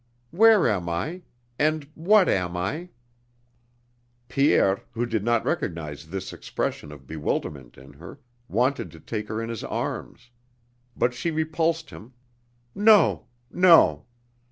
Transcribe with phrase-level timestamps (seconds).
[0.31, 1.21] Where am I?...
[1.59, 2.89] and what am I?"
[4.29, 9.39] Pierre, who did not recognize this expression of bewilderment in her, wanted to take her
[9.39, 10.31] in his arms.
[10.97, 12.13] But she repulsed him.
[12.73, 13.27] "No!
[13.51, 14.07] No!"